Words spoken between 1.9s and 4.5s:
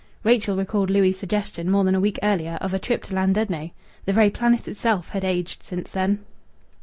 a week earlier, of a trip to Llandudno. The very